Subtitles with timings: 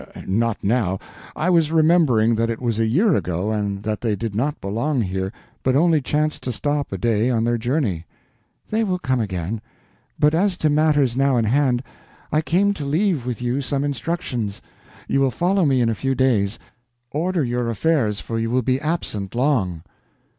[0.25, 0.97] Not now.
[1.35, 5.01] I was remembering that it was a year ago, and that they did not belong
[5.01, 5.31] here,
[5.61, 8.07] but only chanced to stop a day on their journey."
[8.71, 9.61] "They will come again.
[10.17, 11.83] But as to matters now in hand;
[12.31, 14.59] I came to leave with you some instructions.
[15.07, 16.57] You will follow me in a few days.
[17.11, 19.83] Order your affairs, for you will be absent long."